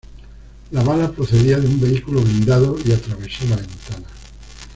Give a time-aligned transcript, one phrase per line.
[0.71, 4.07] La bala procedía de un vehículo blindado y atravesó la ventana.